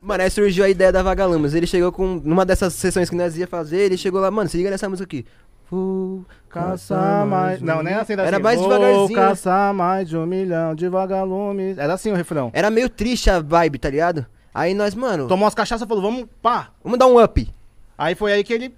[0.00, 1.54] Mano, aí surgiu a ideia da Vagalumes.
[1.54, 2.20] Ele chegou com.
[2.24, 5.04] Numa dessas sessões que nós ia fazer, ele chegou lá, mano, se liga nessa música
[5.04, 5.26] aqui.
[5.70, 7.60] Vou Caçar mais.
[7.60, 8.42] Não, nem assim, Era assim.
[8.42, 9.14] mais Vou devagarzinho, né?
[9.14, 11.76] caçar mais de um milhão de vagalumes.
[11.76, 12.50] Era assim o refrão.
[12.54, 14.24] Era meio triste a vibe, tá ligado?
[14.54, 16.70] Aí nós, mano, Tomou umas cachaças e falou, vamos, pá.
[16.82, 17.52] vamos dar um up.
[17.98, 18.74] Aí foi aí que ele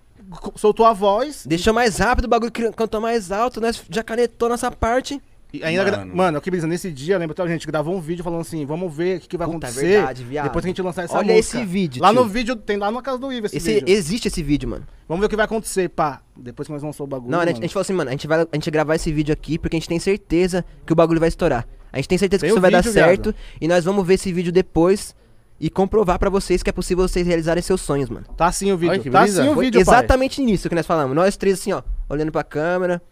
[0.56, 1.44] soltou a voz.
[1.46, 5.20] Deixou mais rápido, o bagulho cantou mais alto, nós já canetou nossa parte.
[5.52, 6.16] E ainda, gra- Mano.
[6.16, 8.94] mano, que brisa, nesse dia, lembra até a gente gravou um vídeo falando assim, vamos
[8.94, 10.44] ver o que, que vai Puta, é acontecer verdade, viado.
[10.44, 11.58] depois que a gente lançar essa Olha música.
[11.58, 12.20] esse vídeo, Lá tio.
[12.22, 13.88] no vídeo, tem lá na casa do Ivo esse, Esse, vídeo.
[13.88, 14.86] existe esse vídeo, mano.
[15.08, 16.22] Vamos ver o que vai acontecer, pá.
[16.36, 17.62] Depois que nós lançou o bagulho, Não, a gente, a mano.
[17.64, 19.78] gente falou assim, mano, a gente vai a gente gravar esse vídeo aqui porque a
[19.80, 21.66] gente tem certeza que o bagulho vai estourar.
[21.92, 24.14] A gente tem certeza Tem que isso vai dar vídeo, certo e nós vamos ver
[24.14, 25.14] esse vídeo depois
[25.58, 28.24] e comprovar pra vocês que é possível vocês realizarem seus sonhos, mano.
[28.36, 29.42] Tá assim o vídeo, Olha tá brisa.
[29.42, 29.94] assim o Foi vídeo, pai.
[29.98, 31.14] exatamente nisso que nós falamos.
[31.14, 33.02] Nós três assim, ó, olhando pra câmera.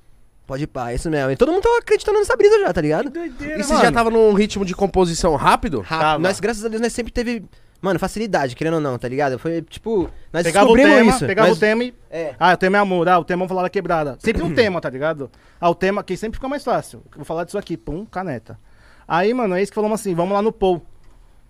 [0.49, 1.31] Pode ir pá, é isso mesmo.
[1.31, 3.13] E todo mundo tava acreditando nessa brisa já, tá ligado?
[3.15, 5.81] E você já tava num ritmo de composição rápido?
[5.83, 6.01] Rápido.
[6.01, 6.19] Tava.
[6.21, 7.45] Nós, graças a Deus, nós sempre teve,
[7.83, 9.39] mano, facilidade, querendo ou não, tá ligado?
[9.39, 11.27] Foi tipo, nós Pegava o descobrimos tema, isso.
[11.27, 11.95] pegava nós- o tema e...
[12.11, 12.35] É.
[12.41, 14.17] Ah, o tema é amor, ah, o tema vamos falar da quebrada.
[14.21, 15.31] Sempre um tema, tá ligado?
[15.61, 17.03] Ah, o tema que sempre fica mais fácil.
[17.15, 18.59] Vou falar disso aqui, pum, caneta.
[19.07, 20.81] Aí, mano, é isso que falamos assim, vamos lá no Paul.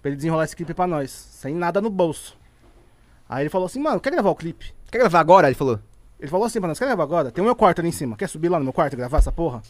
[0.02, 1.10] Pra ele desenrolar esse clipe pra nós.
[1.12, 2.36] Sem nada no bolso.
[3.28, 4.72] Aí ele falou assim, mano, quer gravar o clipe?
[4.90, 5.46] Quer gravar agora?
[5.46, 5.78] Ele falou.
[6.20, 7.30] Ele falou assim pra nós, quer gravar agora?
[7.30, 8.16] Tem o meu quarto ali em cima.
[8.16, 9.62] Quer subir lá no meu quarto e gravar essa porra?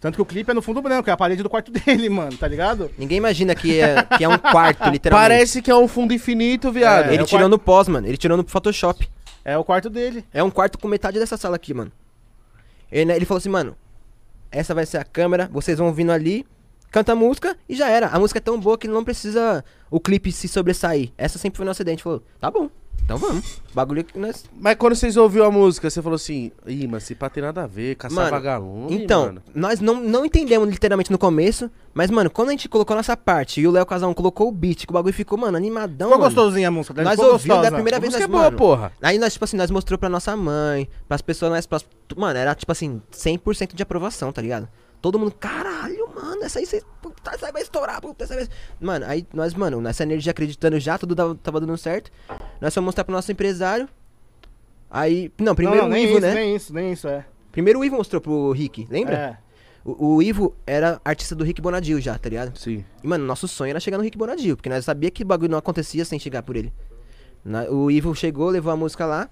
[0.00, 2.36] Tanto que o clipe é no fundo branco, é a parede do quarto dele, mano,
[2.36, 2.90] tá ligado?
[2.98, 5.28] Ninguém imagina que é, que é um quarto, literalmente.
[5.30, 7.06] Parece que é um fundo infinito, viado.
[7.10, 8.06] É, Ele o tirou quarto- no pós, mano.
[8.06, 9.08] Ele tirou no Photoshop.
[9.44, 10.24] É o quarto dele.
[10.32, 11.90] É um quarto com metade dessa sala aqui, mano.
[12.90, 13.76] Ele, né, ele falou assim, mano,
[14.50, 16.46] essa vai ser a câmera, vocês vão vindo ali,
[16.90, 18.08] canta a música e já era.
[18.08, 21.12] A música é tão boa que não precisa o clipe se sobressair.
[21.16, 22.02] Essa sempre foi nosso acidente.
[22.02, 22.68] Falou, tá bom,
[23.02, 23.60] então vamos.
[23.74, 24.44] Bagulho que nós.
[24.58, 27.64] Mas quando vocês ouviram a música, você falou assim, ih, mas se pá tem nada
[27.64, 29.42] a ver, caçar Mano, vagalume, Então, mano.
[29.54, 33.60] nós não, não entendemos literalmente no começo, mas, mano, quando a gente colocou nossa parte
[33.60, 36.08] e o Léo Casão colocou o beat, que o bagulho ficou, mano, animadão.
[36.10, 37.02] Ficou gostosinha a música.
[37.02, 38.92] Nós ficou ouvimos da primeira A vez música é nós, boa, mano, porra.
[39.02, 41.84] Aí nós, tipo assim, nós mostrou pra nossa mãe, pras pessoas, nós, pras,
[42.16, 44.68] mano, era tipo assim, 100% de aprovação, tá ligado?
[45.02, 48.40] Todo mundo, caralho, mano, essa aí, cê, puta, essa aí vai estourar, puta, essa aí
[48.40, 48.48] vai...
[48.80, 52.10] Mano, aí nós, mano, nessa energia acreditando já, tudo dava- tava dando certo.
[52.64, 53.86] Nós fomos mostrar pro nosso empresário.
[54.90, 56.34] Aí, não, primeiro não, não, o nem Ivo, isso, né?
[56.34, 57.26] Nem isso, nem isso, é.
[57.52, 59.14] Primeiro o Ivo mostrou pro Rick, lembra?
[59.14, 59.36] É.
[59.84, 62.58] O, o Ivo era artista do Rick Bonadil já, tá ligado?
[62.58, 62.82] Sim.
[63.02, 65.50] E, mano, nosso sonho era chegar no Rick Bonadil, porque nós sabia que o bagulho
[65.50, 66.72] não acontecia sem chegar por ele.
[67.44, 69.28] Na- o Ivo chegou, levou a música lá.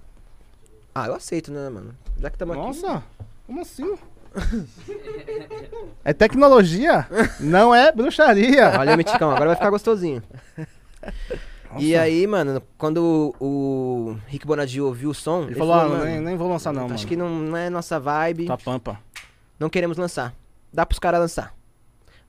[0.95, 1.97] Ah, eu aceito, né, mano?
[2.21, 2.67] Já que estamos aqui.
[2.67, 3.03] Nossa,
[3.47, 3.97] como assim?
[6.05, 7.07] é tecnologia,
[7.41, 8.69] não é bruxaria.
[8.73, 10.23] Valeu, Miticão, agora vai ficar gostosinho.
[11.79, 13.47] E aí, mano, quando o,
[14.13, 16.85] o Rick Bonadil ouviu o som, Ele falou, ah, mano, nem, nem vou lançar não,
[16.87, 17.07] acho mano.
[17.09, 18.99] que não, não é nossa vibe, Tá pampa.
[19.59, 20.35] não queremos lançar.
[20.73, 21.55] Dá pros caras lançar.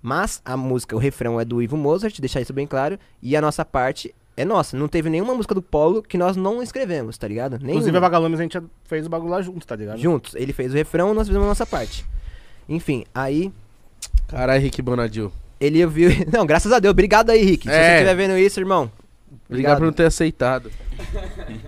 [0.01, 3.41] Mas a música, o refrão é do Ivo Mozart, deixar isso bem claro, e a
[3.41, 4.75] nossa parte é nossa.
[4.75, 7.55] Não teve nenhuma música do Polo que nós não escrevemos, tá ligado?
[7.55, 7.99] Inclusive, a Nenhuma.
[8.01, 9.97] Vagalumes a gente já fez o bagulho lá junto, tá ligado?
[9.99, 10.35] Juntos.
[10.35, 12.05] Ele fez o refrão, nós fizemos a nossa parte.
[12.67, 13.51] Enfim, aí
[14.27, 15.31] Caralho, Rick Bonadil.
[15.59, 16.09] ele ouviu.
[16.33, 16.91] Não, graças a Deus.
[16.91, 17.63] Obrigado aí, Rick.
[17.63, 17.73] Se É.
[17.73, 18.91] você estiver vendo isso, irmão.
[19.49, 20.71] Obrigado por não ter aceitado.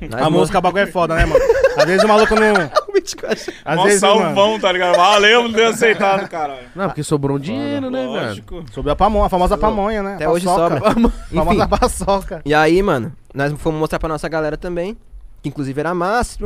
[0.10, 1.44] Nós A música, bagulho é foda, né, mano?
[1.78, 2.54] Às vezes o maluco não...
[3.66, 4.96] Às Mó vezes, mano, salvão, tá ligado?
[4.96, 6.68] Valeu, não ter aceitado, caralho.
[6.76, 8.12] Não, porque sobrou um dinheiro, né, velho?
[8.12, 8.66] Lógico.
[8.72, 10.16] sobre a pamonha, a famosa pamonha, né?
[10.16, 10.82] Até hoje sobra.
[11.34, 12.42] Famosa paçoca.
[12.44, 14.98] E aí, mano, nós fomos mostrar pra nossa galera também.
[15.44, 16.40] Que inclusive era massa.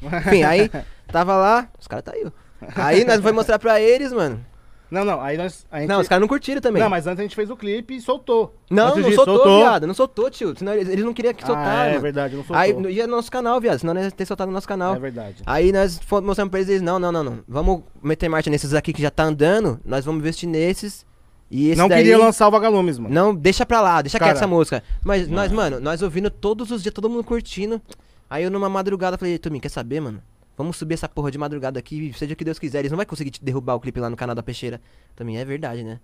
[0.00, 0.70] Enfim, aí
[1.12, 1.68] tava lá.
[1.78, 2.26] Os caras tá aí.
[2.74, 4.40] Aí nós fomos mostrar pra eles, mano.
[4.90, 5.66] Não, não, aí nós...
[5.72, 5.86] Gente...
[5.86, 6.82] Não, os caras não curtiram também.
[6.82, 8.54] Não, mas antes a gente fez o clipe e soltou.
[8.70, 9.86] Não, Antes não disso, soltou, viado.
[9.86, 10.54] Não soltou, tio.
[10.56, 11.96] Senão eles, eles não queriam que Ah, soltasse.
[11.96, 12.56] é verdade, não soltou.
[12.56, 13.78] Aí ia no nosso canal, viado.
[13.78, 14.94] Senão nós ia ter soltado no nosso canal.
[14.94, 15.42] É verdade.
[15.44, 17.40] Aí nós mostrando pra eles, eles, não, não, não, não.
[17.46, 19.78] Vamos meter marcha nesses aqui que já tá andando.
[19.84, 21.06] Nós vamos investir nesses.
[21.50, 21.98] E esse não daí...
[21.98, 23.14] queria lançar o Vagalumes, mano.
[23.14, 24.30] Não, deixa pra lá, deixa Cara.
[24.32, 24.82] quieta essa música.
[25.04, 27.80] Mas nós, mano, nós ouvindo todos os dias, todo mundo curtindo.
[28.28, 30.22] Aí eu numa madrugada falei, Tominho, quer saber, mano?
[30.58, 32.80] Vamos subir essa porra de madrugada aqui, seja o que Deus quiser.
[32.80, 34.80] Eles não vai conseguir te derrubar o clipe lá no canal da Peixeira.
[35.14, 36.00] Também é verdade, né?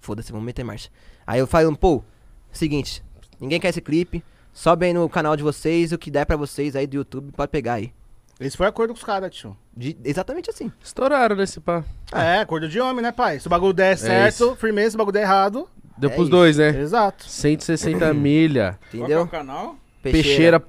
[0.00, 0.88] Foda-se, vamos meter marcha.
[1.26, 2.02] Aí eu falei, pô,
[2.50, 3.04] seguinte,
[3.38, 4.24] ninguém quer esse clipe.
[4.54, 7.52] Sobe aí no canal de vocês, o que der pra vocês aí do YouTube, pode
[7.52, 7.92] pegar aí.
[8.40, 9.56] Esse foi acordo com os caras, tio.
[9.76, 10.72] De- exatamente assim.
[10.82, 11.84] Estouraram nesse pá.
[12.12, 13.38] É, acordo de homem, né, pai?
[13.40, 14.56] Se o bagulho der certo, isso.
[14.56, 15.68] firmeza, se o bagulho der errado.
[15.98, 16.30] Deu É pros isso.
[16.30, 16.68] dois, né?
[16.80, 17.28] Exato.
[17.28, 18.78] 160 milha.
[18.80, 19.26] Qual que é o Entendeu?
[19.28, 19.76] canal?
[20.02, 20.22] Peixeira,
[20.60, 20.64] Peixeira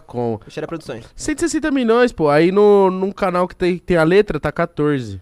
[0.00, 0.38] com.
[0.44, 1.04] Peixeira Produções.
[1.14, 2.28] 160 milhões, pô.
[2.28, 5.20] Aí no, num canal que tem, tem a letra, tá 14.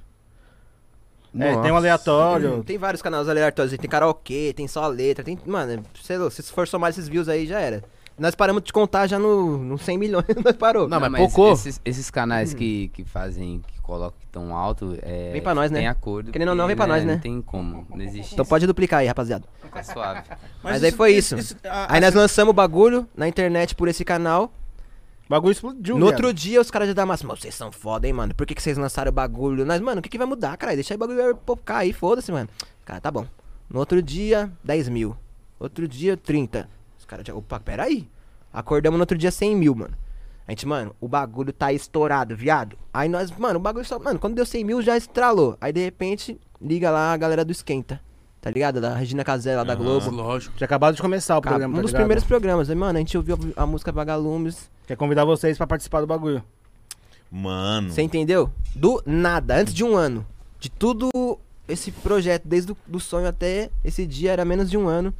[1.38, 2.64] É, tem um aleatório.
[2.64, 5.38] Tem vários canais aleatórios, tem karaokê, tem só a letra, tem.
[5.44, 7.84] Mano, sei lá, se for somar esses views aí, já era.
[8.18, 10.88] Nós paramos de contar já no, no 100 milhões, nós parou.
[10.88, 11.52] Não, mas Não, pouco.
[11.52, 15.78] Esses, esses canais que, que fazem, que coloca tão alto, é, Vem pra nós, né?
[15.78, 16.32] tem acordo.
[16.32, 17.14] Querendo ou não, vem pra nós, né?
[17.14, 18.50] Não tem como, não existe Então isso.
[18.50, 19.46] pode duplicar aí, rapaziada.
[19.72, 20.22] Tá suave.
[20.62, 21.36] Mas aí foi isso.
[21.64, 24.52] a- Aí nós lançamos o bagulho na internet por esse canal.
[25.26, 27.26] O bagulho explodiu, No outro dia os caras já davam massa.
[27.26, 28.34] Mano, vocês são foda, hein, mano?
[28.34, 29.64] Por que, que vocês lançaram o bagulho?
[29.64, 30.74] Nós, mano, o que, que vai mudar, cara?
[30.74, 32.48] Deixa aí o bagulho pocar aí, foda-se, mano.
[32.84, 33.26] Cara, tá bom.
[33.68, 35.16] No outro dia, 10 mil.
[35.58, 36.68] Outro dia, 30.
[36.98, 37.34] Os caras já.
[37.34, 38.08] Opa, peraí.
[38.52, 39.94] Acordamos no outro dia 100 mil, mano.
[40.46, 42.76] A gente, mano, o bagulho tá estourado, viado.
[42.94, 43.98] Aí nós, mano, o bagulho só.
[43.98, 45.56] Mano, quando deu 100 mil já estralou.
[45.60, 48.00] Aí de repente, liga lá a galera do Esquenta.
[48.40, 48.80] Tá ligado?
[48.80, 50.08] Da Regina Casé lá da Globo.
[50.08, 50.56] Lógico.
[50.56, 52.00] Tinha acabado de começar o Cara, programa, um tá dos ligado?
[52.02, 52.70] primeiros programas.
[52.70, 54.70] Aí, mano, a gente ouviu a, a música Vagalumes.
[54.86, 56.40] Quer convidar vocês pra participar do bagulho.
[57.28, 57.90] Mano.
[57.90, 58.48] Você entendeu?
[58.72, 60.24] Do nada, antes de um ano.
[60.60, 61.10] De tudo
[61.66, 65.12] esse projeto, desde o do sonho até esse dia, era menos de um ano.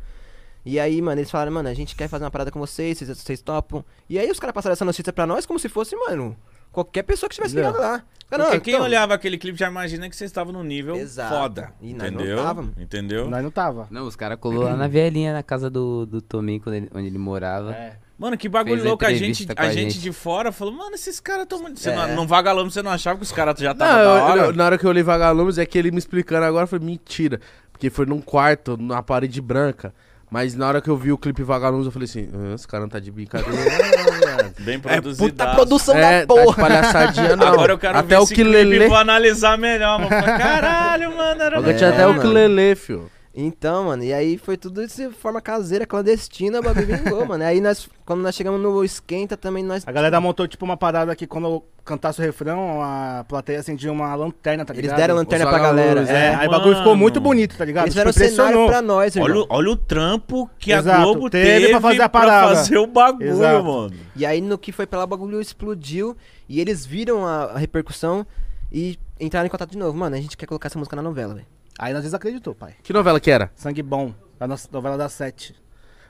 [0.66, 3.16] E aí, mano, eles falaram, mano, a gente quer fazer uma parada com vocês, vocês,
[3.18, 3.84] vocês topam.
[4.10, 6.36] E aí os caras passaram essa notícia pra nós como se fosse, mano,
[6.72, 7.62] qualquer pessoa que estivesse Não.
[7.62, 8.02] ligado lá.
[8.28, 10.96] Cara, Porque não, quem então- olhava aquele clipe já imagina que vocês estavam no nível
[10.96, 11.32] Exato.
[11.32, 11.72] foda.
[11.80, 12.36] E nós não entendeu?
[12.38, 12.74] tava, mano.
[12.76, 13.30] Entendeu?
[13.30, 13.86] Nós não tava.
[13.92, 17.18] Não, os caras colou lá na velhinha, na casa do, do Tominho, ele- onde ele
[17.18, 17.72] morava.
[17.72, 17.96] É.
[18.18, 19.04] Mano, que bagulho Fez louco.
[19.04, 20.00] A gente, a a gente gente.
[20.00, 21.78] de fora falou, mano, esses caras tão muito.
[21.78, 21.94] Você É.
[21.94, 24.40] não, não vagalamos, você não achava que os caras já Não, estavam da eu- hora?
[24.46, 27.40] eu- na hora que eu olhei Vagalumes, é que ele me explicando agora foi mentira.
[27.70, 29.94] Porque foi num quarto, na parede branca.
[30.30, 32.82] Mas na hora que eu vi o clipe Vagalumes, eu falei assim: ah, esse cara
[32.82, 33.52] não tá de brincadeira.
[33.56, 35.28] não, viado." Bem É produzido.
[35.30, 36.56] puta produção é, da tá de porra.
[36.68, 37.46] palhaçadinha, não.
[37.46, 38.84] Agora eu quero até ver o esse que clipe lele.
[38.84, 39.98] e vou analisar melhor.
[40.00, 40.10] Mano.
[40.10, 42.20] Caralho, mano, era É, tinha até o mano.
[42.22, 43.10] que lele, fio.
[43.38, 47.44] Então, mano, e aí foi tudo de forma caseira, clandestina, o bagulho vingou, mano.
[47.44, 49.86] Aí nós, quando nós chegamos no Esquenta, também nós...
[49.86, 53.92] A galera montou tipo uma parada que quando eu cantasse o refrão, a plateia acendia
[53.92, 54.96] uma lanterna, tá Eles ligado?
[54.96, 56.00] deram lanterna pra galera.
[56.00, 56.34] vagalumes, É, É.
[56.34, 57.84] aí o bagulho ficou muito bonito, tá ligado?
[57.84, 58.68] Eles fizeram Tipo, cenário impressionou.
[58.70, 59.30] pra nós, irmão.
[59.30, 62.56] Olha, o- olha o trampo que a Exato, Globo teve teve, pra fazer a parada.
[62.56, 63.64] fazer o bagulho, Exato.
[63.64, 63.92] mano.
[64.16, 66.16] E aí no que foi pra lá o bagulho explodiu
[66.48, 68.26] e eles viram a, a repercussão
[68.72, 69.96] e entraram em contato de novo.
[69.96, 71.46] Mano, a gente quer colocar essa música na novela, velho.
[71.78, 72.74] Aí nós desacreditou, pai.
[72.82, 73.50] Que novela que era?
[73.54, 75.54] Sangue bom, da nossa novela das sete.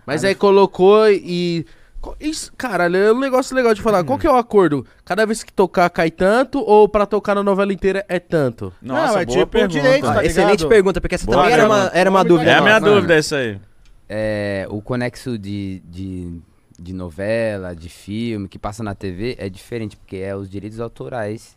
[0.07, 1.67] Mas aí colocou e.
[2.21, 4.05] Isso, caralho, é um negócio legal de falar.
[4.05, 4.87] Qual que é o acordo?
[5.05, 8.73] Cada vez que tocar cai tanto ou pra tocar na novela inteira é tanto?
[8.81, 9.81] Nossa, Não, é boa tipo pergunta.
[9.81, 12.51] direito, tá excelente pergunta, porque essa Boa também era uma, era uma dúvida.
[12.51, 12.87] É a minha nossa.
[12.87, 12.95] Mano.
[12.95, 13.59] dúvida essa aí.
[14.09, 16.41] É, o conexo de, de,
[16.79, 21.57] de novela, de filme, que passa na TV, é diferente, porque é os direitos autorais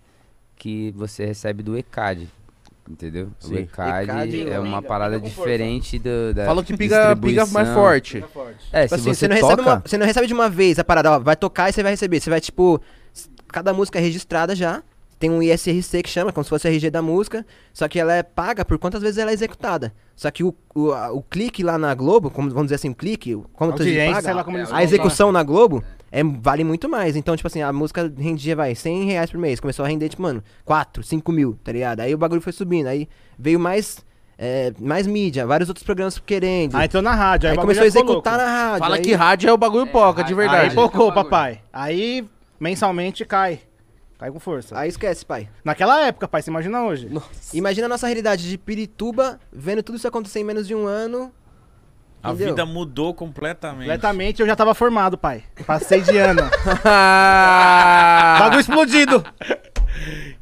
[0.55, 2.27] que você recebe do ECAD.
[2.89, 3.29] Entendeu?
[3.39, 3.53] Sim.
[3.53, 7.69] O ECAD, ECAD, é uma pinga, parada diferente do, da Falam que pinga, pinga mais
[7.69, 8.17] forte.
[8.73, 9.47] É, Tipo se assim, você, não toca...
[9.51, 11.83] recebe uma, você não recebe de uma vez a parada, ó, vai tocar e você
[11.83, 12.19] vai receber.
[12.19, 12.81] Você vai, tipo,
[13.47, 14.81] cada música é registrada já.
[15.19, 17.45] Tem um ISRC que chama, como se fosse o RG da música.
[17.73, 19.93] Só que ela é paga por quantas vezes ela é executada.
[20.15, 22.95] Só que o, o, a- o clique lá na Globo, como, vamos dizer assim, o
[22.95, 25.98] clique, como tu Audiência, paga, sei lá a execução na Globo é,
[26.41, 27.15] vale muito mais.
[27.15, 29.59] Então, tipo assim, a música rendia, vai, 100 reais por mês.
[29.59, 31.99] Começou a render, tipo, mano, 4, 5 mil, tá ligado?
[32.01, 32.87] Aí o bagulho foi subindo.
[32.87, 33.07] Aí
[33.37, 34.03] veio mais,
[34.37, 36.75] é, mais mídia, vários outros programas querendo.
[36.75, 38.45] Aí entrou na rádio, aí, Aí começou a executar louco.
[38.51, 38.79] na rádio.
[38.79, 40.69] Fala aí- que rádio é o bagulho poca, de aí- verdade.
[40.69, 41.61] Aí pocou, papai.
[41.71, 42.27] Aí,
[42.59, 43.59] mensalmente, cai.
[44.17, 44.77] Cai com força.
[44.77, 45.47] Aí esquece, pai.
[45.63, 47.09] Naquela época, pai, você imagina hoje.
[47.53, 51.31] Imagina a nossa realidade de Pirituba, vendo tudo isso acontecer em menos de um ano.
[52.21, 52.47] A Entendeu?
[52.49, 53.79] vida mudou completamente.
[53.87, 55.43] Completamente eu já tava formado, pai.
[55.65, 56.41] Passei de ano.
[58.39, 59.23] Bagulho explodido.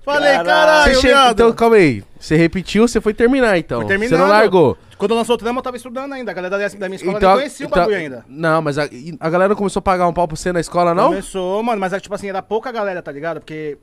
[0.03, 1.33] Falei, Você caralho, viado.
[1.33, 2.03] Então, calma aí.
[2.19, 3.81] Você repetiu, você foi terminar, então.
[3.81, 4.19] Fui Você terminando.
[4.21, 4.77] não largou.
[4.97, 6.31] Quando lançou o trama, eu tava estudando ainda.
[6.31, 8.25] A galera da da minha escola Então, nem conhecia então- o bagulho ainda.
[8.27, 8.83] Não, mas a,
[9.19, 11.09] a galera não começou a pagar um pau pra você na escola, não?
[11.09, 13.39] Começou, mano, mas era tipo assim, era pouca galera, tá ligado?
[13.39, 13.77] Porque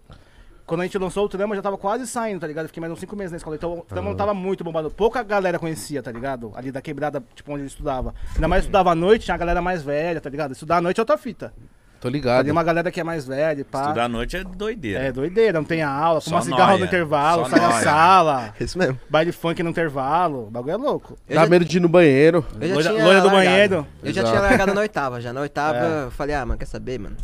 [0.66, 2.64] quando a gente lançou o trama, eu já tava quase saindo, tá ligado?
[2.64, 3.56] Eu Fiquei mais uns 5 meses na escola.
[3.56, 4.90] Então o trama não tava muito bombado.
[4.90, 6.52] Pouca galera conhecia, tá ligado?
[6.54, 8.14] Ali da quebrada, tipo, onde eu estudava.
[8.35, 10.52] Ainda mais eu estudava à noite, tinha a galera mais velha, tá ligado?
[10.52, 11.52] Estudar à noite é outra fita.
[12.00, 12.40] Tô ligado.
[12.40, 13.80] Ali uma galera que é mais velha, e pá.
[13.83, 15.04] Estudar à noite é doideira.
[15.04, 17.83] É doideira, não tem aula, fuma cigarro no intervalo, Só sai na nóia.
[17.83, 19.00] sala, Isso mesmo.
[19.09, 21.16] baile funk no intervalo, o bagulho é louco.
[21.26, 22.44] Eu Dá já- medo de ir no banheiro.
[22.61, 23.30] Eu já Loira- do largado.
[23.30, 23.87] banheiro.
[24.02, 24.37] Eu já Exato.
[24.37, 25.18] tinha largado na oitava.
[25.23, 27.16] Já na oitava, eu falei, ah, mano, quer saber, mano?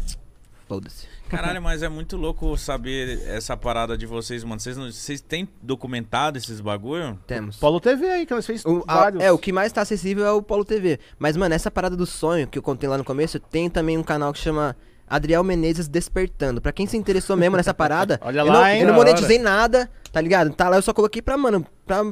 [0.67, 1.07] Foda-se.
[1.31, 4.61] Caralho, mas é muito louco saber essa parada de vocês, mano.
[4.61, 7.19] Vocês, não- vocês têm documentado esses bagulho?
[7.27, 7.57] Temos.
[7.57, 10.33] Polo TV aí, que nós fez O, a- é, o que mais tá acessível é
[10.33, 10.99] o Polo TV.
[11.19, 14.03] Mas, mano, essa parada do sonho que eu contei lá no começo, tem também um
[14.03, 14.77] canal que chama
[15.09, 16.61] Adriel Menezes Despertando.
[16.61, 19.39] Pra quem se interessou mesmo nessa parada, Olha eu, lá, não, hein, eu não monetizei
[19.39, 20.51] nada, tá ligado?
[20.53, 22.03] Tá lá, eu só coloquei pra, mano, pra,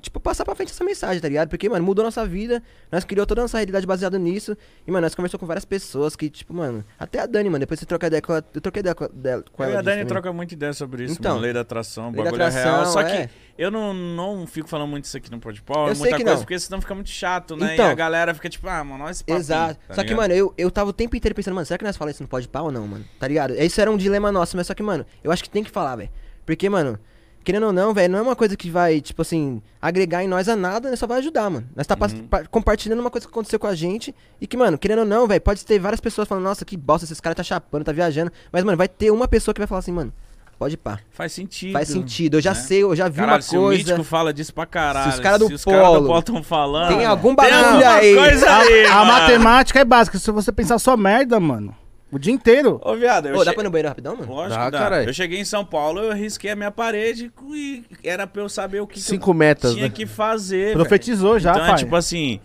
[0.00, 1.48] tipo, passar pra frente essa mensagem, tá ligado?
[1.48, 4.56] Porque, mano, mudou nossa vida, nós criou toda a nossa realidade baseada nisso.
[4.86, 7.78] E, mano, nós conversamos com várias pessoas que, tipo, mano, até a Dani, mano, depois
[7.80, 9.96] você troca ideia com ela, eu troquei ideia com, dela- com ela e a Dani
[9.98, 10.06] também.
[10.06, 11.42] troca muita ideia sobre isso, Então, mano.
[11.42, 12.74] Lei da atração, lei da bagulho é real.
[12.74, 13.26] atração, Só é.
[13.26, 16.16] que eu não, não fico falando muito isso aqui no Pode Pau, Eu sei muita
[16.18, 16.42] que coisa, não.
[16.44, 17.74] porque senão fica muito chato, né?
[17.74, 17.86] Então.
[17.88, 19.78] e a galera fica tipo, ah, mano, olha esse papinho, Exato.
[19.88, 20.16] tá só que, ligado?
[20.22, 22.28] mano, eu, eu tava o tempo inteiro pensando, mano, será que nós falamos isso no
[22.28, 23.04] pode pau ou não, mano?
[23.18, 23.54] Tá ligado?
[23.54, 25.96] Isso era um dilema nosso, mas só que, mano, eu acho que tem que falar,
[25.96, 26.10] velho.
[26.44, 26.98] Porque, mano,
[27.46, 30.48] querendo ou não, velho, não é uma coisa que vai, tipo assim, agregar em nós
[30.48, 30.96] a nada, né?
[30.96, 31.66] Só vai ajudar, mano.
[31.76, 32.26] Nós tá Uhum.
[32.26, 35.26] pa- compartilhando uma coisa que aconteceu com a gente e que, mano, querendo ou não,
[35.28, 38.32] velho, pode ter várias pessoas falando, nossa, que bosta, esses caras tá chapando, tá viajando.
[38.52, 40.12] Mas, mano, vai ter uma pessoa que vai falar assim, mano,
[40.58, 40.98] pode ir pá.
[41.12, 41.72] Faz sentido.
[41.72, 42.60] Faz sentido, eu já né?
[42.60, 43.82] sei, eu já vi Caralho, uma se o coisa.
[43.84, 45.10] Mítico fala disso pra caralho.
[45.12, 46.88] Se os caras do caras do Polo Polo estão falando.
[46.96, 48.14] Tem algum bagulho aí.
[48.16, 49.12] coisa aí, A mano.
[49.12, 50.18] matemática é básica.
[50.18, 51.74] Se você pensar só merda, mano,
[52.12, 52.80] o dia inteiro.
[52.84, 54.32] Ô, viado, eu Ô, dá che- pra ir no banheiro rapidão, mano?
[54.32, 54.78] Lógico Dá, que dá.
[54.78, 55.08] caralho.
[55.08, 58.80] Eu cheguei em São Paulo, eu risquei a minha parede e era pra eu saber
[58.80, 59.92] o que, que Cinco eu metas, tinha né?
[59.94, 60.72] que fazer.
[60.72, 61.62] Profetizou já, velho.
[61.64, 61.80] Então pai.
[61.80, 62.40] é tipo assim.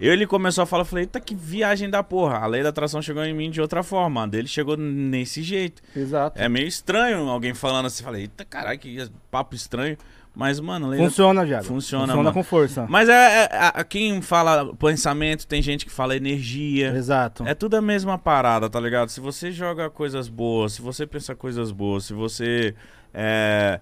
[0.00, 2.38] Eu, ele começou a falar, eu falei, eita, que viagem da porra.
[2.38, 4.22] A lei da atração chegou em mim de outra forma.
[4.24, 5.82] A dele chegou nesse jeito.
[5.96, 6.40] Exato.
[6.40, 8.02] É meio estranho alguém falando assim.
[8.02, 9.96] Falei, eita, caralho, que papo estranho.
[10.36, 11.62] Mas, mano, lei da- Funciona, viado.
[11.64, 12.34] Funciona, Funciona mano.
[12.34, 12.86] com força.
[12.88, 16.88] Mas é, é- a- quem fala pensamento, tem gente que fala energia.
[16.88, 17.46] Exato.
[17.46, 19.10] É tudo a mesma parada, tá ligado?
[19.10, 22.74] Se você joga coisas boas, se você pensa coisas boas, se você
[23.14, 23.78] é,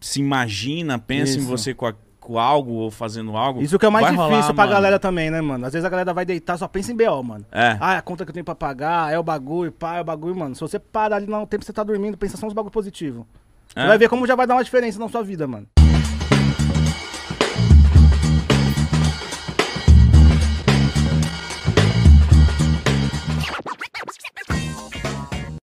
[0.00, 1.46] se imagina, pensa em Isso.
[1.46, 3.60] você com, a- com algo ou fazendo algo.
[3.60, 4.70] Isso que é o mais difícil rolar, pra mano.
[4.70, 5.66] galera também, né, mano?
[5.66, 7.44] Às vezes a galera vai deitar, só pensa em BO, mano.
[7.50, 7.76] É.
[7.80, 10.04] Ah, é a conta que eu tenho pra pagar, é o bagulho, pá, é o
[10.04, 10.54] bagulho, mano.
[10.54, 13.26] Se você parar ali no tempo que você tá dormindo, pensa só nos bagulho positivo.
[13.68, 13.86] Você É.
[13.86, 15.66] vai ver como já vai dar uma diferença na sua vida, mano.